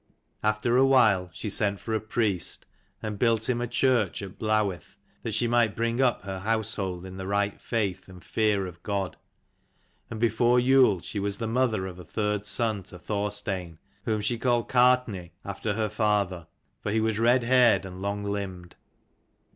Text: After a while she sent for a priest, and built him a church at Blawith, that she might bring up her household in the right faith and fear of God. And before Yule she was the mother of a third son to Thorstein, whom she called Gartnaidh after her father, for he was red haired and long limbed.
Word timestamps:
After 0.41 0.77
a 0.77 0.83
while 0.83 1.29
she 1.31 1.47
sent 1.47 1.79
for 1.79 1.93
a 1.93 1.99
priest, 2.01 2.65
and 3.03 3.19
built 3.19 3.47
him 3.47 3.61
a 3.61 3.67
church 3.67 4.23
at 4.23 4.39
Blawith, 4.39 4.97
that 5.21 5.35
she 5.35 5.47
might 5.47 5.75
bring 5.75 6.01
up 6.01 6.23
her 6.23 6.39
household 6.39 7.05
in 7.05 7.17
the 7.17 7.27
right 7.27 7.61
faith 7.61 8.07
and 8.09 8.23
fear 8.23 8.65
of 8.65 8.81
God. 8.81 9.15
And 10.09 10.19
before 10.19 10.59
Yule 10.59 11.01
she 11.01 11.19
was 11.19 11.37
the 11.37 11.45
mother 11.45 11.85
of 11.85 11.99
a 11.99 12.03
third 12.03 12.47
son 12.47 12.81
to 12.85 12.97
Thorstein, 12.97 13.77
whom 14.05 14.21
she 14.21 14.39
called 14.39 14.67
Gartnaidh 14.69 15.33
after 15.45 15.73
her 15.73 15.87
father, 15.89 16.47
for 16.81 16.89
he 16.91 16.99
was 16.99 17.19
red 17.19 17.43
haired 17.43 17.85
and 17.85 18.01
long 18.01 18.23
limbed. 18.23 18.75